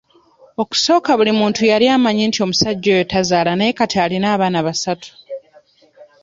Okusooka 0.61 1.09
buli 1.17 1.31
muntu 1.39 1.61
yali 1.71 1.85
amanyi 1.95 2.21
nti 2.29 2.39
omusajja 2.45 2.89
oyo 2.95 3.05
tazaala 3.13 3.51
naye 3.55 3.71
kati 3.79 3.95
alina 4.03 4.27
abaana 4.35 4.59
basatu. 4.67 5.09